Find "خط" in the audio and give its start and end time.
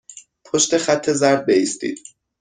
0.77-1.09